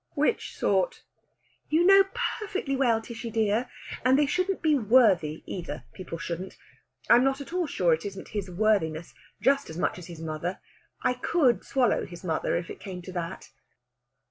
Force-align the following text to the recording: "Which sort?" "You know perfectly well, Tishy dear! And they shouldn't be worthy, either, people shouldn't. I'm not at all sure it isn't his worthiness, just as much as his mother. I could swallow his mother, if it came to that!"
"Which 0.15 0.55
sort?" 0.57 1.03
"You 1.69 1.85
know 1.85 2.05
perfectly 2.39 2.75
well, 2.75 3.03
Tishy 3.03 3.29
dear! 3.29 3.69
And 4.03 4.17
they 4.17 4.25
shouldn't 4.25 4.63
be 4.63 4.73
worthy, 4.73 5.43
either, 5.45 5.83
people 5.93 6.17
shouldn't. 6.17 6.57
I'm 7.07 7.23
not 7.23 7.39
at 7.39 7.53
all 7.53 7.67
sure 7.67 7.93
it 7.93 8.03
isn't 8.03 8.29
his 8.29 8.49
worthiness, 8.49 9.13
just 9.41 9.69
as 9.69 9.77
much 9.77 9.99
as 9.99 10.07
his 10.07 10.19
mother. 10.19 10.57
I 11.03 11.13
could 11.13 11.63
swallow 11.63 12.07
his 12.07 12.23
mother, 12.23 12.55
if 12.57 12.71
it 12.71 12.79
came 12.79 13.03
to 13.03 13.11
that!" 13.11 13.51